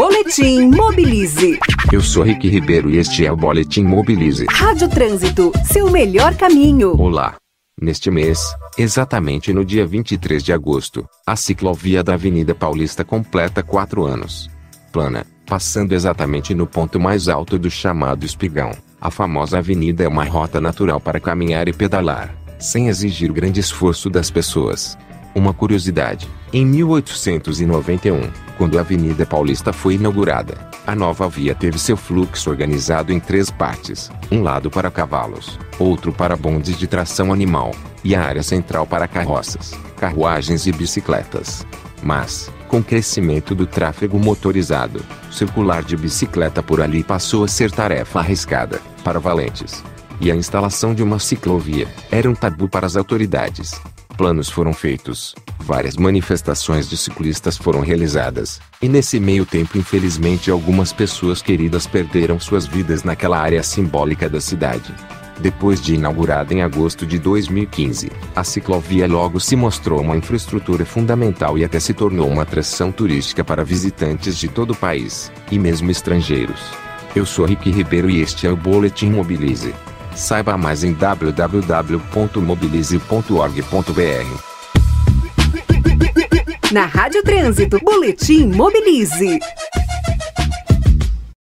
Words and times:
Boletim 0.00 0.70
Mobilize. 0.76 1.58
Eu 1.92 2.00
sou 2.00 2.22
Rick 2.22 2.48
Ribeiro 2.48 2.88
e 2.88 2.98
este 2.98 3.26
é 3.26 3.32
o 3.32 3.36
Boletim 3.36 3.82
Mobilize. 3.82 4.46
Rádio 4.48 4.88
Trânsito, 4.88 5.50
seu 5.64 5.90
melhor 5.90 6.36
caminho. 6.36 6.92
Olá. 6.96 7.34
Neste 7.82 8.08
mês, 8.08 8.38
exatamente 8.78 9.52
no 9.52 9.64
dia 9.64 9.84
23 9.84 10.40
de 10.44 10.52
agosto, 10.52 11.04
a 11.26 11.34
ciclovia 11.34 12.00
da 12.04 12.14
Avenida 12.14 12.54
Paulista 12.54 13.02
completa 13.02 13.60
quatro 13.60 14.04
anos. 14.06 14.48
Plana, 14.92 15.26
passando 15.44 15.92
exatamente 15.92 16.54
no 16.54 16.64
ponto 16.64 17.00
mais 17.00 17.26
alto 17.28 17.58
do 17.58 17.68
chamado 17.68 18.24
Espigão, 18.24 18.70
a 19.00 19.10
famosa 19.10 19.58
avenida 19.58 20.04
é 20.04 20.08
uma 20.08 20.22
rota 20.22 20.60
natural 20.60 21.00
para 21.00 21.18
caminhar 21.18 21.66
e 21.66 21.72
pedalar, 21.72 22.32
sem 22.60 22.86
exigir 22.86 23.32
grande 23.32 23.58
esforço 23.58 24.08
das 24.08 24.30
pessoas. 24.30 24.96
Uma 25.34 25.52
curiosidade: 25.52 26.28
em 26.52 26.64
1891, 26.64 28.22
quando 28.56 28.78
a 28.78 28.80
Avenida 28.80 29.26
Paulista 29.26 29.72
foi 29.72 29.94
inaugurada, 29.94 30.54
a 30.86 30.94
nova 30.94 31.28
via 31.28 31.54
teve 31.54 31.78
seu 31.78 31.96
fluxo 31.96 32.50
organizado 32.50 33.12
em 33.12 33.20
três 33.20 33.50
partes: 33.50 34.10
um 34.30 34.42
lado 34.42 34.70
para 34.70 34.90
cavalos, 34.90 35.58
outro 35.78 36.12
para 36.12 36.36
bondes 36.36 36.78
de 36.78 36.86
tração 36.86 37.32
animal, 37.32 37.72
e 38.02 38.14
a 38.14 38.22
área 38.22 38.42
central 38.42 38.86
para 38.86 39.06
carroças, 39.08 39.72
carruagens 39.98 40.66
e 40.66 40.72
bicicletas. 40.72 41.66
Mas, 42.02 42.50
com 42.68 42.78
o 42.78 42.84
crescimento 42.84 43.54
do 43.56 43.66
tráfego 43.66 44.18
motorizado, 44.18 45.04
circular 45.32 45.82
de 45.82 45.96
bicicleta 45.96 46.62
por 46.62 46.80
ali 46.80 47.02
passou 47.02 47.44
a 47.44 47.48
ser 47.48 47.72
tarefa 47.72 48.20
arriscada 48.20 48.80
para 49.02 49.18
valentes 49.18 49.82
e 50.20 50.30
a 50.30 50.34
instalação 50.36 50.94
de 50.94 51.02
uma 51.02 51.18
ciclovia 51.18 51.86
era 52.10 52.28
um 52.28 52.34
tabu 52.34 52.68
para 52.68 52.86
as 52.86 52.96
autoridades. 52.96 53.80
Planos 54.16 54.48
foram 54.50 54.72
feitos, 54.72 55.32
várias 55.60 55.96
manifestações 55.96 56.88
de 56.90 56.96
ciclistas 56.96 57.56
foram 57.56 57.80
realizadas, 57.80 58.60
e 58.82 58.88
nesse 58.88 59.20
meio 59.20 59.46
tempo, 59.46 59.78
infelizmente, 59.78 60.50
algumas 60.50 60.92
pessoas 60.92 61.40
queridas 61.40 61.86
perderam 61.86 62.40
suas 62.40 62.66
vidas 62.66 63.04
naquela 63.04 63.38
área 63.38 63.62
simbólica 63.62 64.28
da 64.28 64.40
cidade. 64.40 64.92
Depois 65.38 65.80
de 65.80 65.94
inaugurada 65.94 66.52
em 66.52 66.62
agosto 66.62 67.06
de 67.06 67.16
2015, 67.20 68.10
a 68.34 68.42
ciclovia 68.42 69.06
logo 69.06 69.38
se 69.38 69.54
mostrou 69.54 70.00
uma 70.00 70.16
infraestrutura 70.16 70.84
fundamental 70.84 71.56
e 71.56 71.64
até 71.64 71.78
se 71.78 71.94
tornou 71.94 72.26
uma 72.26 72.42
atração 72.42 72.90
turística 72.90 73.44
para 73.44 73.62
visitantes 73.64 74.36
de 74.36 74.48
todo 74.48 74.72
o 74.72 74.76
país, 74.76 75.30
e 75.48 75.56
mesmo 75.60 75.92
estrangeiros. 75.92 76.60
Eu 77.14 77.24
sou 77.24 77.44
Rick 77.46 77.70
Ribeiro 77.70 78.10
e 78.10 78.20
este 78.20 78.48
é 78.48 78.50
o 78.50 78.56
Boletim 78.56 79.10
Mobilize. 79.10 79.72
Saiba 80.18 80.58
mais 80.58 80.82
em 80.84 80.92
www.mobilize.org.br. 80.92 83.62
Na 86.72 86.84
Rádio 86.84 87.22
Trânsito, 87.22 87.78
Boletim 87.80 88.46
Mobilize. 88.46 89.38